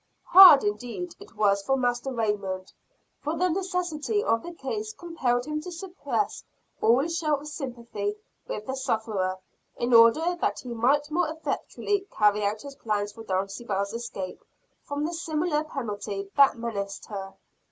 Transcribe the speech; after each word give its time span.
Hard, 0.29 0.63
indeed, 0.63 1.13
it 1.19 1.35
was 1.35 1.61
for 1.61 1.77
Master 1.77 2.11
Raymond; 2.11 2.73
for 3.19 3.37
the 3.37 3.49
necessity 3.49 4.23
of 4.23 4.41
the 4.41 4.51
case 4.51 4.93
compelled 4.93 5.45
him 5.45 5.61
to 5.61 5.71
suppress 5.71 6.43
all 6.81 7.07
show 7.07 7.35
of 7.35 7.47
sympathy 7.47 8.15
with 8.47 8.65
the 8.65 8.75
sufferer, 8.75 9.37
in 9.75 9.93
order 9.93 10.35
that 10.41 10.57
he 10.61 10.73
might 10.73 11.11
more 11.11 11.29
effectually 11.29 12.07
carry 12.11 12.43
out 12.43 12.63
his 12.63 12.73
plans 12.77 13.11
for 13.11 13.23
Dulcibel's 13.23 13.93
escape 13.93 14.43
from 14.83 15.05
the 15.05 15.13
similar 15.13 15.63
penalty 15.63 16.31
that 16.35 16.57
menaced 16.57 17.05
her. 17.05 17.35